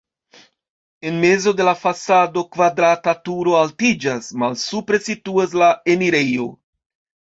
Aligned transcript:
En 1.09 1.19
mezo 1.25 1.53
de 1.59 1.67
la 1.67 1.75
fasado 1.83 2.45
kvadrata 2.57 3.15
turo 3.31 3.55
altiĝas, 3.61 4.35
malsupre 4.47 5.05
situas 5.11 5.59
la 5.65 5.73
enirejo. 5.99 6.55